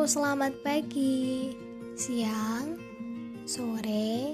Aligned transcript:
selamat 0.00 0.64
pagi, 0.64 1.52
siang, 1.92 2.72
sore, 3.44 4.32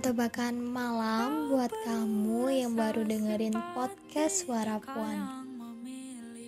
atau 0.00 0.16
bahkan 0.16 0.56
malam 0.56 1.52
buat 1.52 1.68
kamu 1.84 2.48
yang 2.48 2.72
baru 2.72 3.04
dengerin 3.04 3.52
podcast 3.76 4.48
Suara 4.48 4.80
Puan. 4.80 5.44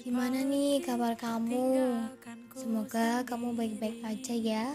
Gimana 0.00 0.40
nih 0.40 0.80
kabar 0.80 1.20
kamu? 1.20 2.00
Semoga 2.56 3.28
kamu 3.28 3.60
baik-baik 3.60 4.00
aja 4.00 4.32
ya. 4.32 4.66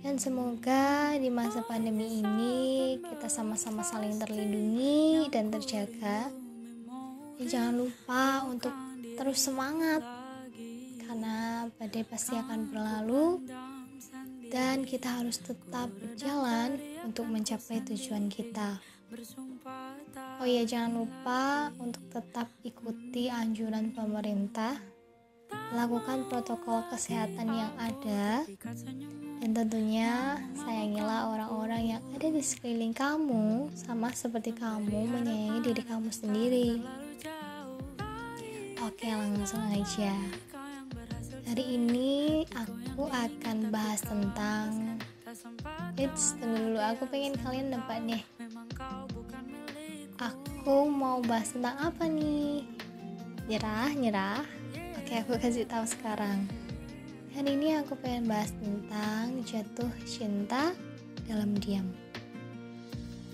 Dan 0.00 0.16
semoga 0.16 1.20
di 1.20 1.28
masa 1.28 1.60
pandemi 1.68 2.24
ini 2.24 2.96
kita 2.96 3.28
sama-sama 3.28 3.84
saling 3.84 4.16
terlindungi 4.16 5.28
dan 5.28 5.52
terjaga. 5.52 6.32
Dan 7.36 7.44
jangan 7.44 7.74
lupa 7.76 8.48
untuk 8.48 8.72
terus 9.20 9.36
semangat 9.36 10.17
badai 11.76 12.04
pasti 12.08 12.38
akan 12.38 12.72
berlalu 12.72 13.44
dan 14.48 14.88
kita 14.88 15.20
harus 15.20 15.36
tetap 15.44 15.92
berjalan 16.00 16.80
untuk 17.04 17.28
mencapai 17.28 17.84
tujuan 17.84 18.32
kita. 18.32 18.80
Oh 20.38 20.46
iya, 20.48 20.64
jangan 20.68 21.04
lupa 21.04 21.72
untuk 21.80 22.04
tetap 22.12 22.48
ikuti 22.60 23.32
anjuran 23.32 23.92
pemerintah, 23.92 24.76
lakukan 25.72 26.28
protokol 26.28 26.84
kesehatan 26.92 27.48
yang 27.48 27.72
ada, 27.80 28.44
dan 29.40 29.50
tentunya 29.56 30.36
sayangilah 30.60 31.32
orang-orang 31.32 31.96
yang 31.96 32.02
ada 32.12 32.28
di 32.28 32.42
sekeliling 32.44 32.92
kamu, 32.92 33.72
sama 33.72 34.12
seperti 34.12 34.52
kamu 34.52 35.08
menyayangi 35.08 35.60
diri 35.64 35.82
kamu 35.88 36.10
sendiri. 36.12 36.68
Oke, 38.84 39.08
langsung 39.08 39.62
aja. 39.72 40.47
Hari 41.48 41.64
ini 41.80 42.44
aku 42.52 43.08
akan 43.08 43.72
bahas 43.72 44.04
tentang 44.04 45.00
Eits, 45.96 46.36
tunggu 46.36 46.60
dulu, 46.60 46.76
aku 46.76 47.08
pengen 47.08 47.40
kalian 47.40 47.72
nebak 47.72 48.04
deh 48.04 48.22
Aku 50.20 50.92
mau 50.92 51.24
bahas 51.24 51.56
tentang 51.56 51.72
apa 51.80 52.04
nih? 52.04 52.68
Nyerah, 53.48 53.96
nyerah. 53.96 54.44
Oke, 55.00 55.24
aku 55.24 55.40
kasih 55.40 55.64
tahu 55.64 55.88
sekarang. 55.88 56.44
Hari 57.32 57.56
ini 57.56 57.80
aku 57.80 57.96
pengen 57.96 58.28
bahas 58.28 58.52
tentang 58.60 59.40
jatuh 59.48 59.88
cinta 60.04 60.76
dalam 61.24 61.56
diam. 61.56 61.88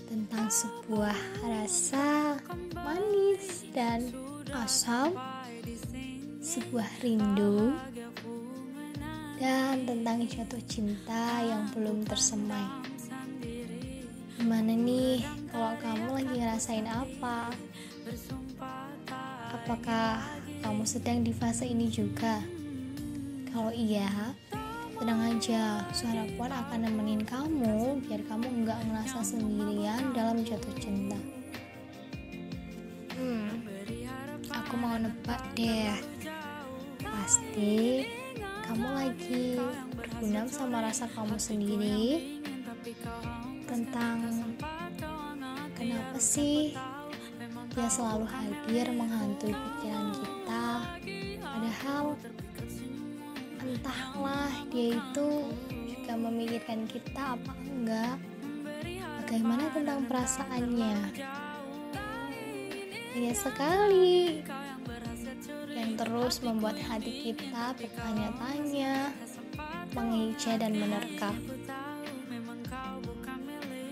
Tentang 0.07 0.47
sebuah 0.47 1.19
rasa 1.43 2.39
manis 2.79 3.67
dan 3.75 4.07
asam 4.55 5.11
Sebuah 6.45 7.01
rindu 7.01 7.73
dan 9.41 9.81
tentang 9.81 10.21
jatuh 10.29 10.61
cinta 10.69 11.41
yang 11.41 11.65
belum 11.73 12.05
tersemai. 12.05 12.85
Gimana 14.37 14.77
nih 14.77 15.25
kalau 15.49 15.73
kamu 15.81 16.05
lagi 16.21 16.33
ngerasain 16.37 16.85
apa? 16.85 17.49
Apakah 19.57 20.21
kamu 20.61 20.85
sedang 20.85 21.25
di 21.25 21.33
fase 21.33 21.65
ini 21.65 21.89
juga? 21.89 22.37
Kalau 23.49 23.73
iya, 23.73 24.05
tenang 25.01 25.33
aja, 25.33 25.81
suara 25.97 26.29
puan 26.37 26.53
akan 26.53 26.85
nemenin 26.85 27.25
kamu 27.25 28.05
biar 28.05 28.21
kamu 28.29 28.61
nggak 28.61 28.79
merasa 28.93 29.25
sendirian 29.25 30.13
dalam 30.13 30.45
jatuh 30.45 30.77
cinta. 30.77 31.17
Hmm, 33.17 33.65
aku 34.53 34.73
mau 34.77 34.93
nebak 35.01 35.41
deh. 35.57 36.14
Pasti 37.55 38.03
kamu 38.67 38.87
lagi 38.99 39.55
berguna 39.95 40.43
sama 40.43 40.83
rasa 40.83 41.07
kamu 41.07 41.39
sendiri 41.39 42.35
tentang 43.63 44.27
kenapa 45.71 46.19
sih 46.19 46.75
dia 47.71 47.87
selalu 47.87 48.27
hadir 48.27 48.91
menghantui 48.91 49.55
pikiran 49.55 50.11
kita. 50.19 50.67
Padahal 51.39 52.19
entahlah 53.63 54.51
dia 54.67 54.99
itu 54.99 55.47
juga 55.95 56.11
memikirkan 56.11 56.83
kita 56.91 57.39
apa 57.39 57.55
enggak. 57.71 58.19
Bagaimana 59.23 59.63
tentang 59.71 60.03
perasaannya? 60.11 61.23
Banyak 63.15 63.37
sekali 63.39 64.43
terus 65.95 66.43
membuat 66.43 66.75
hati 66.79 67.31
kita 67.31 67.71
bertanya-tanya, 67.79 69.15
mengeja 69.95 70.59
dan 70.59 70.75
menerka. 70.75 71.31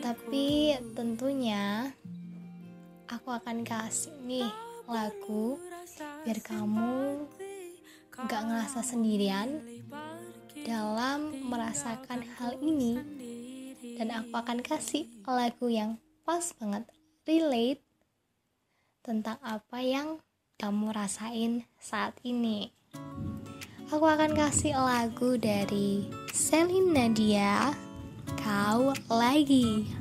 Tapi 0.03 0.75
tentunya 0.91 1.87
aku 3.07 3.29
akan 3.31 3.63
kasih 3.63 4.11
nih 4.27 4.51
lagu 4.83 5.55
biar 6.27 6.39
kamu 6.43 7.23
gak 8.27 8.43
ngerasa 8.51 8.83
sendirian 8.83 9.63
dalam 10.67 11.31
merasakan 11.47 12.23
hal 12.35 12.59
ini 12.59 12.99
dan 13.95 14.11
aku 14.11 14.33
akan 14.35 14.59
kasih 14.59 15.07
lagu 15.23 15.71
yang 15.71 15.99
pas 16.27 16.51
banget 16.59 16.83
relate 17.23 17.83
tentang 19.03 19.39
apa 19.43 19.79
yang 19.83 20.19
kamu 20.63 20.95
rasain 20.95 21.67
saat 21.75 22.15
ini. 22.23 22.71
Aku 23.91 24.07
akan 24.07 24.31
kasih 24.31 24.71
lagu 24.79 25.35
dari 25.35 26.07
Selin 26.31 26.95
Nadia, 26.95 27.75
Kau 28.39 28.95
Lagi. 29.11 29.91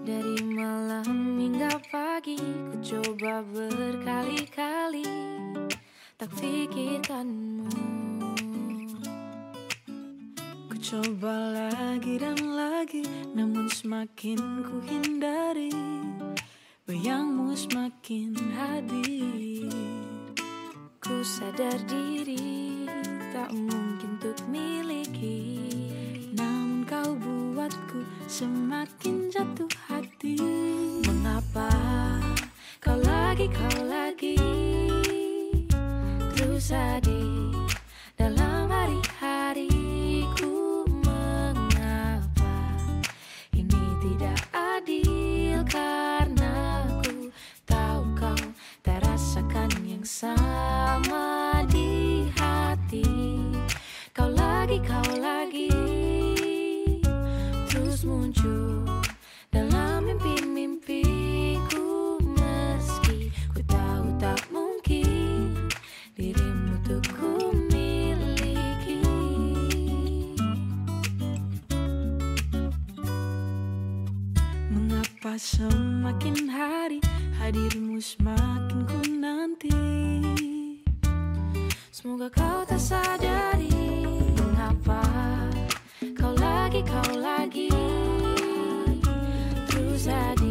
Dari 0.00 0.40
malam 0.48 1.36
hingga 1.36 1.76
pagi 1.92 2.40
Ku 2.40 2.80
coba 2.80 3.44
berkali-kali 3.44 3.71
Terus 36.36 36.72
hadir 36.72 37.31
Semakin 75.32 76.44
hari 76.44 77.00
hadirmu 77.40 77.96
semakin 78.04 78.84
ku 78.84 79.00
nanti. 79.16 79.72
Semoga 81.88 82.28
kau 82.28 82.66
tak 82.68 82.76
sadari 82.76 83.72
Mengapa 84.36 85.00
kau 86.18 86.34
lagi, 86.36 86.82
kau 86.82 87.14
lagi 87.16 87.70
Terus 89.70 90.04
hadir 90.10 90.41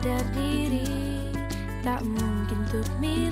sadar 0.00 0.24
diri. 0.32 1.28
Tak 1.84 2.00
mungkin 2.08 2.64
untuk 2.64 2.88
milik 3.04 3.29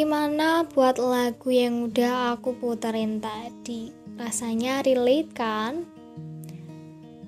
gimana 0.00 0.64
buat 0.64 0.96
lagu 0.96 1.52
yang 1.52 1.92
udah 1.92 2.32
aku 2.32 2.56
puterin 2.56 3.20
tadi? 3.20 3.92
Rasanya 4.16 4.80
relate 4.80 5.28
kan? 5.36 5.84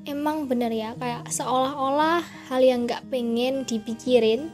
Emang 0.09 0.49
bener 0.49 0.73
ya, 0.73 0.97
kayak 0.97 1.29
seolah-olah 1.29 2.25
hal 2.49 2.65
yang 2.65 2.89
gak 2.89 3.05
pengen 3.13 3.69
dipikirin, 3.69 4.49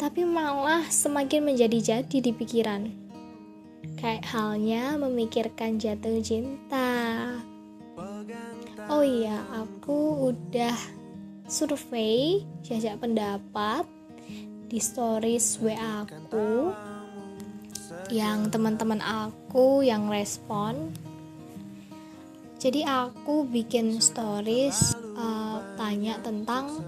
tapi 0.00 0.24
malah 0.24 0.88
semakin 0.88 1.52
menjadi-jadi 1.52 2.16
di 2.16 2.32
pikiran. 2.32 2.88
Kayak 4.00 4.24
halnya 4.32 4.96
memikirkan 4.96 5.76
jatuh 5.76 6.24
cinta. 6.24 6.88
Oh 8.88 9.04
iya, 9.04 9.44
aku 9.52 10.32
udah 10.32 10.80
survei 11.44 12.40
jajak 12.64 13.04
pendapat 13.04 13.84
di 14.64 14.80
stories 14.80 15.60
WA 15.60 16.08
aku 16.08 16.72
yang 18.08 18.48
teman-teman 18.48 19.00
aku 19.04 19.84
yang 19.84 20.08
respon. 20.08 20.92
Jadi 22.58 22.82
aku 22.82 23.46
bikin 23.46 24.02
stories 24.02 24.98
uh, 25.14 25.62
tanya 25.78 26.18
tentang 26.18 26.82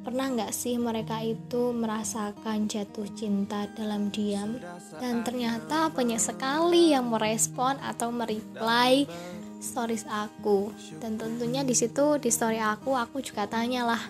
pernah 0.00 0.30
nggak 0.30 0.54
sih 0.54 0.78
mereka 0.78 1.18
itu 1.20 1.74
merasakan 1.74 2.70
jatuh 2.70 3.08
cinta 3.18 3.66
dalam 3.74 4.14
diam? 4.14 4.62
Dan 5.02 5.26
ternyata 5.26 5.90
banyak 5.90 6.22
sekali 6.22 6.94
yang 6.94 7.10
merespon 7.10 7.82
atau 7.82 8.14
mereply 8.14 9.10
stories 9.58 10.06
aku. 10.06 10.70
Dan 11.02 11.18
tentunya 11.18 11.66
di 11.66 11.74
situ 11.74 12.22
di 12.22 12.30
story 12.30 12.62
aku 12.62 12.94
aku 12.94 13.18
juga 13.18 13.50
tanyalah 13.50 14.00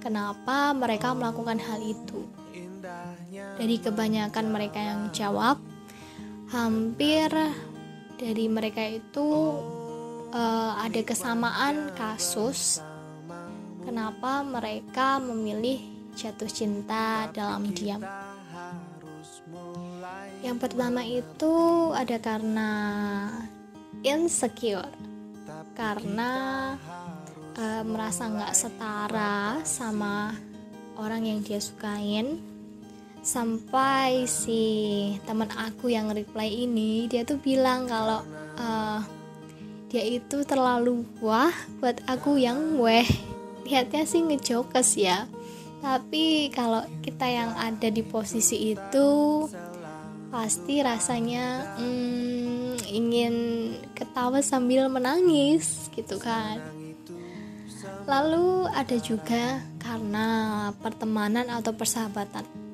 kenapa 0.00 0.72
mereka 0.72 1.12
melakukan 1.12 1.58
hal 1.58 1.82
itu 1.82 2.37
dari 3.58 3.76
kebanyakan 3.82 4.46
mereka 4.50 4.78
yang 4.78 5.10
jawab 5.10 5.58
hampir 6.48 7.28
dari 8.18 8.46
mereka 8.48 8.82
itu 8.86 9.28
eh, 10.32 10.72
ada 10.78 11.00
kesamaan 11.04 11.92
kasus 11.92 12.80
kenapa 13.84 14.42
mereka 14.44 15.20
memilih 15.20 15.80
jatuh 16.18 16.50
cinta 16.50 17.30
dalam 17.30 17.70
diam. 17.70 18.02
yang 20.42 20.58
pertama 20.58 21.06
itu 21.06 21.54
ada 21.94 22.16
karena 22.18 22.70
insecure 24.02 24.90
karena 25.76 26.30
eh, 27.54 27.82
merasa 27.86 28.26
nggak 28.26 28.54
setara 28.56 29.60
sama 29.62 30.34
orang 30.98 31.22
yang 31.28 31.38
dia 31.42 31.62
sukain 31.62 32.47
sampai 33.28 34.24
si 34.24 34.64
teman 35.28 35.52
aku 35.52 35.92
yang 35.92 36.08
reply 36.08 36.48
ini 36.48 37.04
dia 37.12 37.28
tuh 37.28 37.36
bilang 37.36 37.84
kalau 37.84 38.24
eh, 38.56 39.00
dia 39.92 40.04
itu 40.04 40.48
terlalu 40.48 41.04
wah 41.20 41.52
buat 41.80 42.00
aku 42.08 42.40
yang 42.40 42.80
weh. 42.80 43.04
Lihatnya 43.68 44.08
sih 44.08 44.24
ngejokes 44.24 44.96
ya. 44.96 45.28
Tapi 45.84 46.48
kalau 46.56 46.80
kita 47.04 47.28
yang 47.28 47.52
ada 47.52 47.92
di 47.92 48.00
posisi 48.00 48.72
itu 48.72 49.08
pasti 50.32 50.80
rasanya 50.80 51.76
hmm, 51.76 52.80
ingin 52.88 53.34
ketawa 53.92 54.40
sambil 54.40 54.88
menangis 54.88 55.92
gitu 55.92 56.16
kan. 56.16 56.64
Lalu 58.08 58.72
ada 58.72 58.96
juga 58.96 59.60
karena 59.80 60.28
pertemanan 60.80 61.48
atau 61.52 61.76
persahabatan 61.76 62.67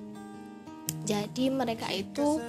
jadi 1.05 1.53
mereka 1.53 1.89
itu 1.93 2.41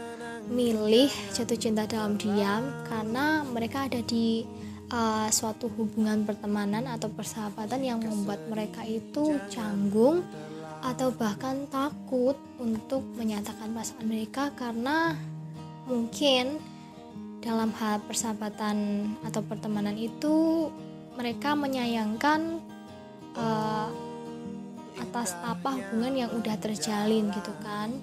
milih 0.49 1.09
jatuh 1.33 1.57
cinta 1.57 1.89
dalam 1.89 2.15
diam 2.15 2.69
karena 2.85 3.41
mereka 3.43 3.89
ada 3.89 3.99
di 4.05 4.45
uh, 4.93 5.27
suatu 5.29 5.69
hubungan 5.73 6.21
pertemanan 6.23 6.85
atau 6.85 7.09
persahabatan 7.09 7.81
yang 7.81 7.99
membuat 8.01 8.45
mereka 8.49 8.85
itu 8.85 9.41
canggung 9.49 10.21
atau 10.85 11.09
bahkan 11.09 11.65
takut 11.73 12.37
untuk 12.61 13.01
menyatakan 13.17 13.73
perasaan 13.73 14.05
mereka 14.05 14.53
karena 14.53 15.17
mungkin 15.89 16.61
dalam 17.41 17.73
hal 17.77 18.01
persahabatan 18.05 19.09
atau 19.25 19.41
pertemanan 19.45 19.97
itu 19.97 20.69
mereka 21.17 21.57
menyayangkan 21.57 22.61
uh, 23.37 23.89
atas 25.01 25.33
apa 25.41 25.73
hubungan 25.73 26.25
yang 26.25 26.31
udah 26.37 26.55
terjalin 26.61 27.33
gitu 27.33 27.53
kan 27.65 27.93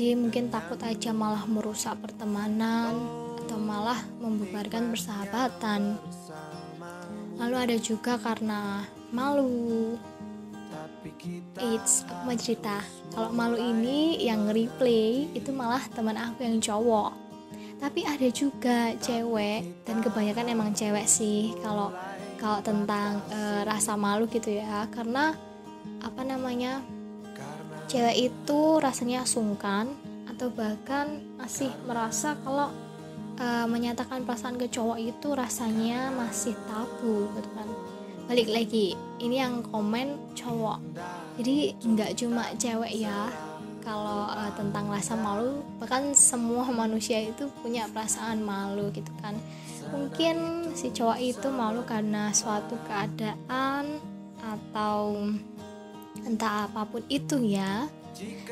jadi 0.00 0.16
mungkin 0.16 0.48
takut 0.48 0.80
aja 0.80 1.12
malah 1.12 1.44
merusak 1.44 1.92
pertemanan 2.00 2.96
atau 3.44 3.60
malah 3.60 4.00
membubarkan 4.16 4.96
persahabatan. 4.96 6.00
Lalu 7.36 7.56
ada 7.60 7.76
juga 7.76 8.16
karena 8.16 8.88
malu. 9.12 10.00
Eits, 11.60 12.08
aku 12.08 12.16
mau 12.24 12.32
cerita. 12.32 12.80
Kalau 13.12 13.28
malu 13.36 13.60
ini 13.60 14.24
yang 14.24 14.48
replay 14.48 15.28
itu 15.36 15.52
malah 15.52 15.84
teman 15.92 16.16
aku 16.16 16.48
yang 16.48 16.64
cowok. 16.64 17.12
Tapi 17.76 18.00
ada 18.08 18.28
juga 18.32 18.96
cewek 18.96 19.84
Dan 19.84 20.00
kebanyakan 20.00 20.52
emang 20.52 20.76
cewek 20.76 21.08
sih 21.08 21.56
Kalau 21.64 21.92
kalau 22.40 22.60
tentang 22.64 23.20
e, 23.28 23.68
rasa 23.68 24.00
malu 24.00 24.24
gitu 24.32 24.48
ya. 24.48 24.88
Karena 24.88 25.36
apa 26.00 26.24
namanya 26.24 26.80
Cewek 27.90 28.30
itu 28.30 28.60
rasanya 28.78 29.26
sungkan 29.26 29.90
Atau 30.30 30.54
bahkan 30.54 31.18
masih 31.34 31.74
merasa 31.90 32.38
kalau 32.46 32.70
e, 33.34 33.46
Menyatakan 33.66 34.22
perasaan 34.22 34.54
ke 34.54 34.70
cowok 34.70 35.02
itu 35.02 35.34
rasanya 35.34 36.14
masih 36.14 36.54
tabu 36.70 37.26
gitu 37.34 37.50
kan. 37.58 37.66
Balik 38.30 38.46
lagi 38.46 38.94
ini 39.18 39.42
yang 39.42 39.66
komen 39.66 40.38
cowok. 40.38 40.78
Jadi 41.42 41.74
nggak 41.82 42.14
cuma 42.14 42.46
cewek 42.54 42.94
ya 42.94 43.26
kalau 43.82 44.28
uh, 44.28 44.52
tentang 44.54 44.86
rasa 44.92 45.16
malu 45.16 45.64
bahkan 45.80 46.12
semua 46.12 46.68
manusia 46.86 47.26
itu 47.26 47.48
punya 47.58 47.90
perasaan 47.90 48.44
malu 48.44 48.92
gitu 48.94 49.10
kan. 49.18 49.34
Mungkin 49.90 50.70
si 50.78 50.94
cowok 50.94 51.18
itu 51.18 51.48
malu 51.50 51.82
karena 51.82 52.30
suatu 52.30 52.78
keadaan 52.86 53.98
atau 54.40 55.26
entah 56.26 56.68
apa 56.68 56.84
pun 56.88 57.02
itu 57.08 57.40
ya. 57.44 57.88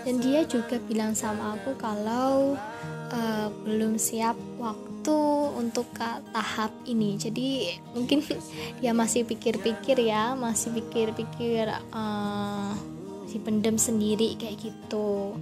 Dan 0.06 0.22
dia 0.22 0.46
juga 0.48 0.80
bilang 0.80 1.12
sama 1.12 1.58
aku 1.58 1.76
kalau 1.76 2.56
uh, 3.12 3.48
belum 3.66 4.00
siap 4.00 4.38
waktu 4.56 5.18
untuk 5.58 5.88
ke 5.92 6.08
tahap 6.32 6.72
ini. 6.88 7.18
Jadi 7.20 7.76
mungkin 7.92 8.24
dia 8.80 8.92
masih 8.96 9.28
pikir-pikir 9.28 9.98
ya 10.04 10.32
masih 10.38 10.72
pikir-pikir 10.72 11.68
uh, 11.92 12.72
si 13.28 13.36
pendem 13.42 13.76
sendiri 13.76 14.38
kayak 14.40 14.56
gitu. 14.56 15.36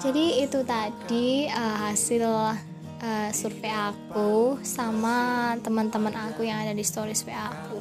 Jadi 0.00 0.40
itu 0.40 0.64
tadi 0.64 1.44
uh, 1.44 1.76
hasil 1.92 2.24
uh, 2.24 3.30
survei 3.36 3.68
aku 3.68 4.56
sama 4.64 5.52
teman-teman 5.60 6.32
aku 6.32 6.48
yang 6.48 6.64
ada 6.64 6.72
di 6.72 6.80
stories 6.80 7.22
WA 7.28 7.52
aku. 7.52 7.78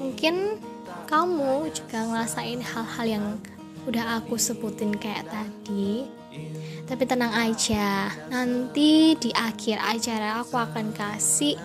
Mungkin 0.00 0.34
kamu 1.12 1.68
juga 1.76 2.08
ngerasain 2.08 2.64
hal-hal 2.64 3.04
yang 3.04 3.26
udah 3.84 4.16
aku 4.16 4.40
sebutin 4.40 4.96
kayak 4.96 5.28
tadi 5.28 6.08
tapi 6.88 7.04
tenang 7.04 7.36
aja 7.36 8.08
nanti 8.32 9.12
di 9.20 9.28
akhir 9.36 9.76
acara 9.76 10.40
aku 10.40 10.56
akan 10.56 10.96
kasih 10.96 11.60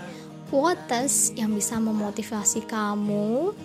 quotes 0.52 1.32
yang 1.40 1.56
bisa 1.56 1.80
memotivasi 1.80 2.68
kamu 2.68 3.56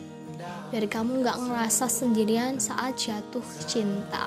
biar 0.71 0.87
kamu 0.87 1.27
nggak 1.27 1.41
ngerasa 1.51 1.85
sendirian 1.85 2.57
saat 2.57 2.97
jatuh 2.97 3.45
cinta. 3.69 4.25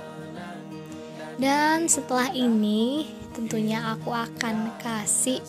Dan 1.42 1.90
setelah 1.90 2.30
ini 2.32 3.10
tentunya 3.34 3.82
aku 3.98 4.14
akan 4.14 4.78
kasih 4.78 5.42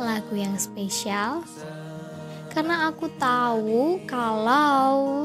lagu 0.00 0.32
yang 0.32 0.56
spesial 0.56 1.44
karena 2.50 2.90
aku 2.90 3.06
tahu 3.20 4.02
kalau 4.08 5.22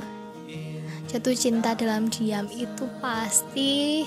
jatuh 1.12 1.36
cinta 1.38 1.78
dalam 1.78 2.10
diam 2.10 2.50
itu 2.52 2.86
pasti 3.00 4.06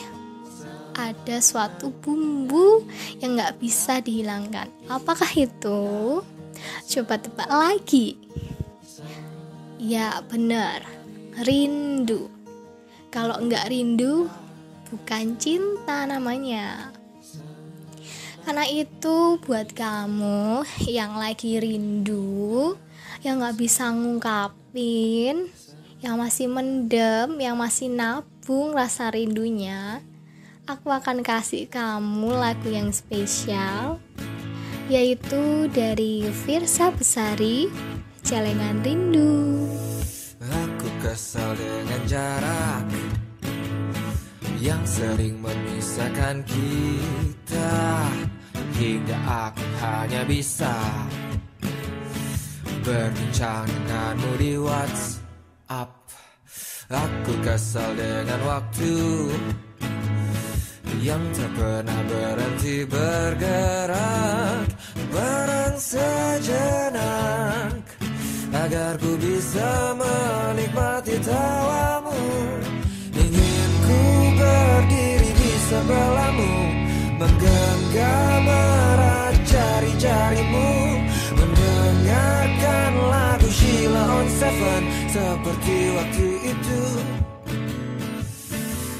ada 0.98 1.38
suatu 1.38 1.94
bumbu 1.94 2.82
yang 3.22 3.38
nggak 3.38 3.62
bisa 3.62 4.02
dihilangkan. 4.02 4.66
Apakah 4.90 5.30
itu? 5.38 6.20
Coba 6.90 7.14
tebak 7.22 7.46
lagi. 7.46 8.18
Ya 9.78 10.18
benar, 10.26 10.82
rindu. 11.46 12.26
Kalau 13.14 13.38
nggak 13.38 13.70
rindu, 13.70 14.26
bukan 14.90 15.38
cinta 15.38 16.02
namanya. 16.02 16.90
Karena 18.48 18.64
itu 18.64 19.36
buat 19.44 19.76
kamu 19.76 20.64
yang 20.88 21.20
lagi 21.20 21.60
rindu, 21.60 22.80
yang 23.20 23.44
gak 23.44 23.60
bisa 23.60 23.92
ngungkapin, 23.92 25.52
yang 25.98 26.14
masih 26.14 26.46
mendem, 26.46 27.42
yang 27.42 27.58
masih 27.58 27.90
nabung 27.90 28.70
rasa 28.70 29.10
rindunya, 29.10 29.98
aku 30.62 30.94
akan 30.94 31.26
kasih 31.26 31.66
kamu 31.66 32.38
lagu 32.38 32.70
yang 32.70 32.94
spesial, 32.94 33.98
yaitu 34.86 35.66
dari 35.74 36.22
Firsa 36.30 36.94
Besari, 36.94 37.66
Celengan 38.22 38.78
Rindu. 38.86 39.66
Aku 40.38 40.88
kesal 41.02 41.58
dengan 41.58 42.02
jarak 42.06 42.86
yang 44.62 44.82
sering 44.86 45.42
memisahkan 45.42 46.46
kita 46.46 47.74
hingga 48.78 49.18
aku 49.26 49.66
hanya 49.82 50.22
bisa 50.30 50.78
berbincang 52.86 53.66
denganmu 53.66 54.32
di 54.38 54.54
WhatsApp. 54.54 55.17
Aku 55.68 57.32
kesal 57.44 57.92
dengan 57.92 58.40
waktu 58.48 58.96
yang 61.04 61.20
tak 61.36 61.52
pernah 61.52 62.00
berhenti 62.08 62.88
bergerak. 62.88 64.64
Barang 65.12 65.76
sejenak 65.76 66.96
agar 68.48 68.96
ku 68.96 69.12
bisa 69.20 69.92
menikmati 69.92 71.20
tawamu. 71.20 72.16
Ingin 73.12 73.70
ku 73.84 74.00
berdiri 74.40 75.30
di 75.36 75.52
sebelahmu 75.68 76.54
menggenggam 77.20 78.48
erat 78.48 79.36
jari-jarimu 79.44 80.70
mendengarkan 81.36 82.92
lagu 83.12 83.48
Sheila 83.52 84.04
on 84.16 84.28
Seven 84.32 84.77
seperti 85.08 85.76
waktu 85.96 86.26
itu 86.52 86.82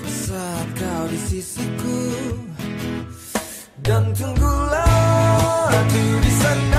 saat 0.09 0.69
kau 0.81 1.05
di 1.13 1.19
sisiku 1.21 2.01
dan 3.85 4.09
tunggulah 4.17 5.69
aku 5.69 6.05
di 6.25 6.33
sana 6.41 6.78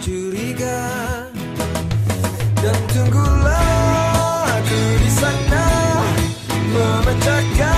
curiga. 0.00 0.80
Dan 2.60 2.76
tunggulah 2.92 4.52
aku 4.52 4.80
di 5.00 5.10
sana 5.16 5.64
Memecahkan 6.70 7.69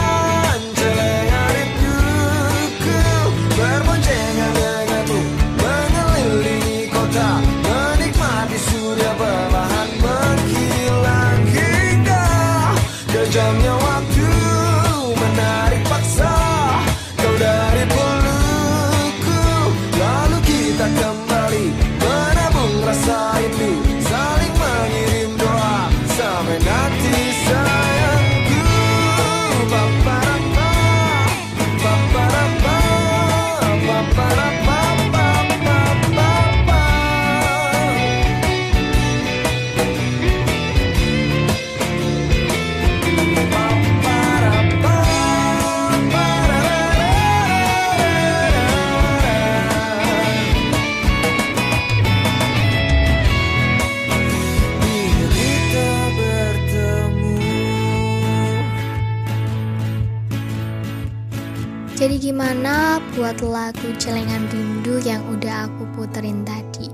gimana 62.42 62.99
buat 63.14 63.38
lagu 63.38 63.94
Celengan 64.02 64.50
Rindu 64.50 64.99
yang 65.06 65.22
udah 65.30 65.70
aku 65.70 65.87
puterin 65.94 66.42
tadi? 66.42 66.90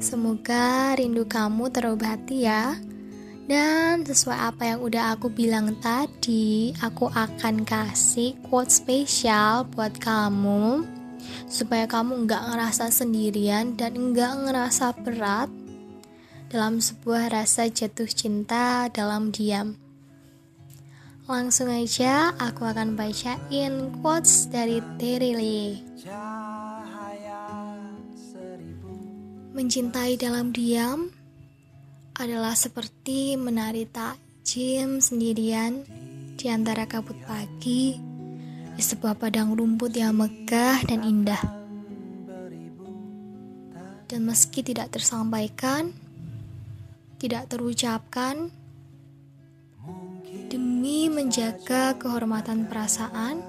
Semoga 0.00 0.96
rindu 0.96 1.28
kamu 1.28 1.68
terobati 1.68 2.48
ya. 2.48 2.72
Dan 3.44 4.00
sesuai 4.08 4.56
apa 4.56 4.62
yang 4.64 4.80
udah 4.80 5.12
aku 5.12 5.28
bilang 5.28 5.76
tadi, 5.84 6.72
aku 6.80 7.12
akan 7.12 7.68
kasih 7.68 8.32
quote 8.48 8.72
spesial 8.72 9.68
buat 9.76 9.92
kamu 10.00 10.88
supaya 11.52 11.84
kamu 11.84 12.24
nggak 12.24 12.56
ngerasa 12.56 12.88
sendirian 12.88 13.76
dan 13.76 13.92
nggak 13.92 14.40
ngerasa 14.40 14.96
berat 15.04 15.52
dalam 16.48 16.80
sebuah 16.80 17.28
rasa 17.28 17.68
jatuh 17.68 18.08
cinta 18.08 18.88
dalam 18.88 19.28
diam. 19.28 19.85
Langsung 21.26 21.66
aja 21.66 22.30
aku 22.38 22.62
akan 22.62 22.94
bacain 22.94 23.90
quotes 23.98 24.46
dari 24.46 24.78
Terry 24.94 25.34
Lee. 25.34 25.74
Mencintai 29.50 30.14
dalam 30.14 30.54
diam 30.54 31.10
adalah 32.14 32.54
seperti 32.54 33.34
menari 33.34 33.90
takjim 33.90 35.02
sendirian 35.02 35.82
di 36.38 36.46
antara 36.46 36.86
kabut 36.86 37.18
pagi 37.26 37.98
di 38.78 38.82
sebuah 38.86 39.18
padang 39.18 39.58
rumput 39.58 39.98
yang 39.98 40.14
megah 40.14 40.78
dan 40.86 41.02
indah. 41.02 41.42
Dan 44.06 44.30
meski 44.30 44.62
tidak 44.62 44.94
tersampaikan, 44.94 45.90
tidak 47.18 47.50
terucapkan, 47.50 48.54
demi 50.86 51.10
menjaga 51.10 51.98
kehormatan 51.98 52.70
perasaan, 52.70 53.42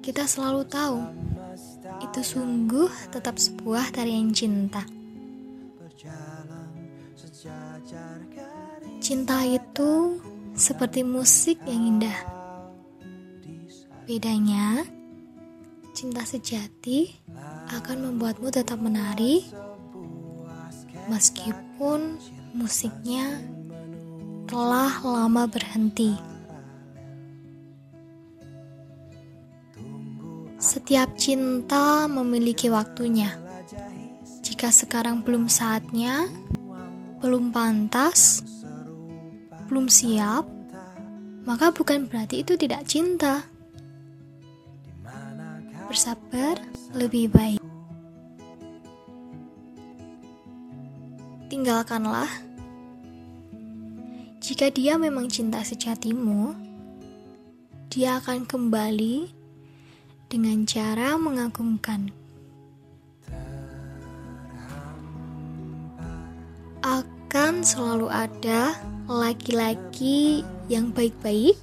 kita 0.00 0.24
selalu 0.24 0.64
tahu 0.64 1.04
itu 2.00 2.20
sungguh 2.24 2.88
tetap 3.12 3.36
sebuah 3.36 3.92
tarian 3.92 4.32
cinta. 4.32 4.88
Cinta 9.04 9.44
itu 9.44 10.16
seperti 10.56 11.04
musik 11.04 11.60
yang 11.68 12.00
indah. 12.00 12.18
Bedanya, 14.08 14.88
cinta 15.92 16.24
sejati 16.24 17.12
akan 17.68 18.16
membuatmu 18.16 18.48
tetap 18.48 18.80
menari 18.80 19.44
meskipun 21.12 22.16
musiknya 22.56 23.44
telah 24.52 25.00
lama 25.00 25.48
berhenti. 25.48 26.12
Setiap 30.60 31.16
cinta 31.16 32.04
memiliki 32.04 32.68
waktunya. 32.68 33.32
Jika 34.44 34.68
sekarang 34.68 35.24
belum 35.24 35.48
saatnya, 35.48 36.28
belum 37.24 37.48
pantas, 37.48 38.44
belum 39.72 39.88
siap, 39.88 40.44
maka 41.48 41.72
bukan 41.72 42.04
berarti 42.04 42.44
itu 42.44 42.52
tidak 42.60 42.84
cinta. 42.84 43.48
Bersabar 45.88 46.60
lebih 46.92 47.32
baik. 47.32 47.64
Tinggalkanlah. 51.48 52.51
Jika 54.42 54.74
dia 54.74 54.98
memang 54.98 55.30
cinta 55.30 55.62
sejatimu, 55.62 56.50
dia 57.86 58.18
akan 58.18 58.42
kembali 58.42 59.30
dengan 60.26 60.66
cara 60.66 61.14
mengagumkan. 61.14 62.10
Akan 66.82 67.62
selalu 67.62 68.10
ada 68.10 68.74
laki-laki 69.06 70.42
yang 70.66 70.90
baik-baik 70.90 71.54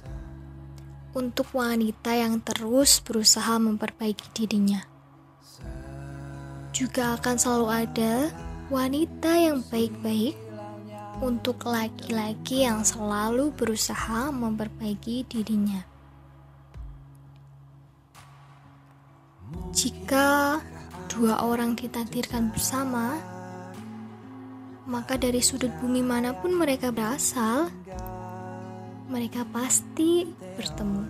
untuk 1.12 1.52
wanita 1.52 2.16
yang 2.16 2.40
terus 2.40 3.04
berusaha 3.04 3.60
memperbaiki 3.60 4.24
dirinya. 4.32 4.88
Juga 6.72 7.20
akan 7.20 7.36
selalu 7.36 7.68
ada 7.68 8.32
wanita 8.72 9.36
yang 9.36 9.60
baik-baik 9.68 10.39
untuk 11.20 11.68
laki-laki 11.68 12.64
yang 12.64 12.80
selalu 12.80 13.52
berusaha 13.52 14.32
memperbaiki 14.32 15.28
dirinya. 15.28 15.84
Jika 19.70 20.58
dua 21.12 21.44
orang 21.44 21.76
ditakdirkan 21.76 22.50
bersama, 22.50 23.20
maka 24.88 25.14
dari 25.20 25.38
sudut 25.44 25.70
bumi 25.78 26.02
mana 26.02 26.34
pun 26.34 26.56
mereka 26.56 26.90
berasal, 26.90 27.70
mereka 29.06 29.46
pasti 29.46 30.26
bertemu. 30.58 31.04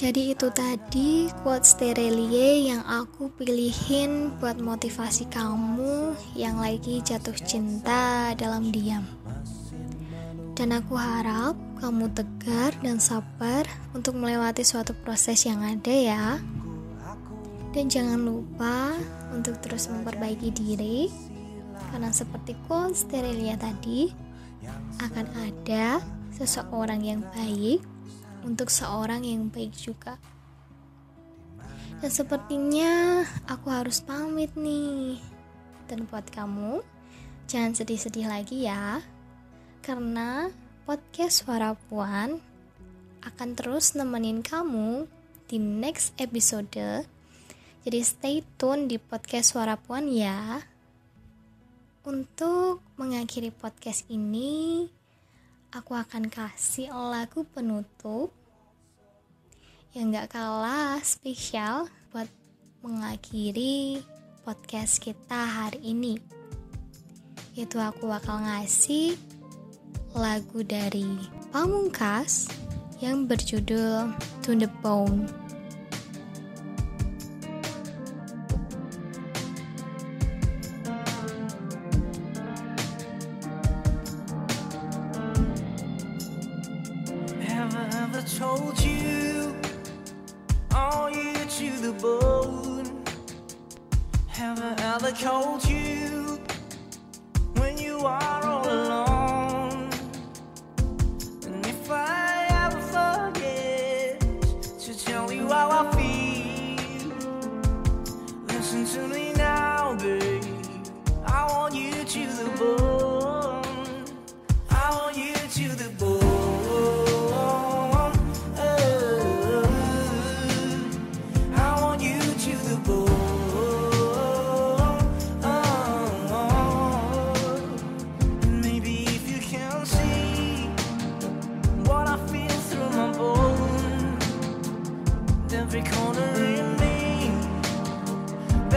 Jadi 0.00 0.32
itu 0.32 0.48
tadi 0.48 1.28
quotes 1.44 1.76
Terelie 1.76 2.72
yang 2.72 2.80
aku 2.88 3.28
pilihin 3.36 4.32
buat 4.40 4.56
motivasi 4.56 5.28
kamu 5.28 6.16
yang 6.32 6.56
lagi 6.56 7.04
jatuh 7.04 7.36
cinta 7.44 8.32
dalam 8.32 8.72
diam. 8.72 9.04
Dan 10.56 10.72
aku 10.72 10.96
harap 10.96 11.52
kamu 11.84 12.08
tegar 12.16 12.72
dan 12.80 12.96
sabar 12.96 13.68
untuk 13.92 14.16
melewati 14.16 14.64
suatu 14.64 14.96
proses 15.04 15.44
yang 15.44 15.60
ada 15.60 15.92
ya. 15.92 16.40
Dan 17.76 17.92
jangan 17.92 18.24
lupa 18.24 18.96
untuk 19.36 19.60
terus 19.60 19.92
memperbaiki 19.92 20.48
diri 20.48 21.12
karena 21.92 22.08
seperti 22.08 22.56
quotes 22.64 23.04
Terelia 23.04 23.60
tadi 23.60 24.08
akan 25.04 25.28
ada 25.44 26.00
seseorang 26.32 27.04
yang 27.04 27.20
baik 27.36 27.84
untuk 28.44 28.72
seorang 28.72 29.24
yang 29.24 29.48
baik 29.48 29.72
juga. 29.74 30.16
Dan 32.00 32.08
sepertinya 32.08 33.20
aku 33.44 33.68
harus 33.68 34.00
pamit 34.00 34.56
nih. 34.56 35.20
Dan 35.84 36.08
buat 36.08 36.24
kamu, 36.32 36.80
jangan 37.44 37.76
sedih-sedih 37.76 38.24
lagi 38.24 38.64
ya. 38.64 39.04
Karena 39.84 40.48
podcast 40.88 41.44
Suara 41.44 41.76
Puan 41.76 42.40
akan 43.20 43.48
terus 43.52 43.92
nemenin 43.92 44.40
kamu 44.40 45.04
di 45.44 45.60
next 45.60 46.16
episode. 46.16 47.04
Jadi 47.80 48.00
stay 48.04 48.40
tune 48.56 48.88
di 48.88 48.96
podcast 48.96 49.52
Suara 49.52 49.76
Puan 49.76 50.08
ya. 50.08 50.60
Untuk 52.00 52.80
mengakhiri 52.96 53.52
podcast 53.52 54.08
ini, 54.08 54.88
aku 55.70 55.94
akan 55.94 56.26
kasih 56.26 56.90
lagu 56.90 57.46
penutup 57.46 58.34
yang 59.94 60.10
gak 60.10 60.34
kalah 60.34 60.98
spesial 61.02 61.86
buat 62.10 62.26
mengakhiri 62.82 64.02
podcast 64.42 64.98
kita 64.98 65.46
hari 65.46 65.94
ini. 65.94 66.18
Yaitu 67.54 67.78
aku 67.78 68.10
bakal 68.10 68.42
ngasih 68.42 69.14
lagu 70.14 70.62
dari 70.66 71.06
Pamungkas 71.50 72.50
yang 73.02 73.26
berjudul 73.26 74.14
To 74.46 74.50
The 74.54 74.70
Bone. 74.82 75.39
Have 87.90 88.14
I 88.14 88.18
ever 88.18 88.28
told 88.28 88.80
you? 88.80 89.56
Are 90.72 91.10
you 91.10 91.34
to 91.34 91.70
the 91.80 91.92
bone? 91.92 93.04
Have 94.28 94.60
I 94.62 94.94
ever 94.94 95.10
told 95.10 95.64
you 95.64 96.40
when 97.56 97.78
you 97.78 97.98
are 97.98 98.44
all 98.44 98.64
alone? 98.64 98.69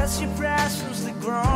Press 0.04 0.20
your 0.20 0.30
prize 0.32 0.82
from 0.82 1.06
the 1.06 1.12
ground. 1.22 1.53